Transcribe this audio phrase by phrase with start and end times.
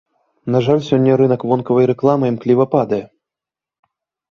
[0.53, 3.01] На жаль, сёння рынак вонкавай рэкламы імкліва падае.